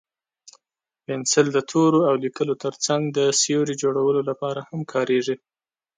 پنسل 1.05 1.47
د 1.53 1.57
تورو 1.69 1.99
او 2.09 2.15
لیکلو 2.23 2.53
تر 2.63 2.73
څنګ 2.85 3.03
د 3.17 3.19
سیوري 3.41 3.75
جوړولو 3.83 4.21
لپاره 4.29 4.59
هم 4.69 4.81
کارېږي. 4.93 5.35